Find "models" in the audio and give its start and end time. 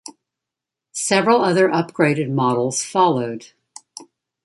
2.31-2.83